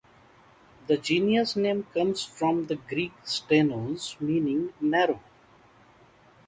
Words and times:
The 0.87 0.97
genus 0.97 1.55
name 1.55 1.83
comes 1.93 2.23
from 2.23 2.65
the 2.65 2.75
Greek 2.77 3.11
"stenos" 3.23 4.19
meaning 4.19 4.73
narrow. 4.81 5.19